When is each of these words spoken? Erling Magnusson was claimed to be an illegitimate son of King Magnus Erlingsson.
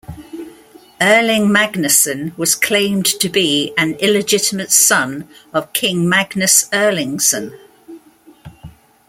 Erling 0.99 1.49
Magnusson 1.51 2.33
was 2.35 2.55
claimed 2.55 3.05
to 3.05 3.29
be 3.29 3.71
an 3.77 3.93
illegitimate 3.99 4.71
son 4.71 5.29
of 5.53 5.73
King 5.73 6.09
Magnus 6.09 6.67
Erlingsson. 6.73 7.53